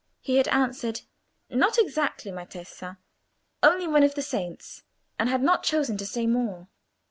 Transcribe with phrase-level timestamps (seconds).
[0.21, 1.01] —he had answered,
[1.47, 2.97] "Not exactly, my Tessa;
[3.61, 4.81] only one of the saints,"
[5.19, 6.67] and had not chosen to say more.